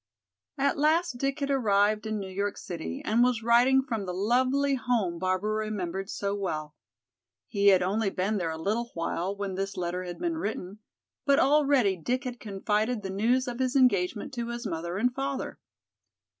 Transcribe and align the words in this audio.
At 0.57 0.79
last 0.79 1.19
Dick 1.19 1.41
had 1.41 1.51
arrived 1.51 2.07
in 2.07 2.17
New 2.19 2.27
York 2.31 2.57
City 2.57 3.03
and 3.05 3.23
was 3.23 3.43
writing 3.43 3.83
from 3.83 4.07
the 4.07 4.15
lovely 4.15 4.73
home 4.73 5.19
Barbara 5.19 5.53
remembered 5.67 6.09
so 6.09 6.33
well. 6.33 6.73
He 7.47 7.67
had 7.67 7.83
only 7.83 8.09
been 8.09 8.37
there 8.39 8.49
a 8.49 8.57
little 8.57 8.89
while 8.95 9.35
when 9.35 9.53
this 9.53 9.77
letter 9.77 10.03
had 10.05 10.17
been 10.17 10.39
written, 10.39 10.79
but 11.23 11.37
already 11.37 11.95
Dick 11.97 12.23
had 12.23 12.39
confided 12.39 13.03
the 13.03 13.11
news 13.11 13.47
of 13.47 13.59
his 13.59 13.75
engagement 13.75 14.33
to 14.33 14.47
his 14.47 14.65
mother 14.65 14.97
and 14.97 15.13
father. 15.13 15.59